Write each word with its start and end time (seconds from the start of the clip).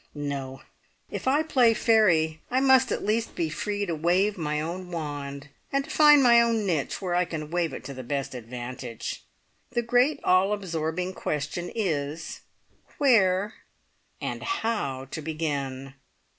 No! 0.15 0.63
If 1.11 1.27
I 1.27 1.43
play 1.43 1.75
fairy, 1.75 2.41
I 2.49 2.59
must 2.59 2.91
at 2.91 3.05
least 3.05 3.35
be 3.35 3.49
free 3.49 3.85
to 3.85 3.93
wave 3.93 4.35
my 4.35 4.59
own 4.59 4.89
wand, 4.89 5.49
and 5.71 5.83
to 5.83 5.91
find 5.91 6.23
my 6.23 6.41
own 6.41 6.65
niche 6.65 7.03
where 7.03 7.13
I 7.13 7.23
can 7.23 7.51
wave 7.51 7.71
it 7.71 7.83
to 7.83 7.93
the 7.93 8.01
best 8.01 8.33
advantage. 8.33 9.21
The 9.69 9.83
great, 9.83 10.19
all 10.23 10.53
absorbing 10.53 11.13
question 11.13 11.71
is 11.75 12.39
where 12.97 13.53
and 14.19 14.41
how 14.41 15.05
to 15.11 15.21
begin? 15.21 15.93